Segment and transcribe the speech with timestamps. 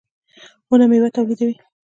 [0.69, 1.55] •ونه مېوه تولیدوي.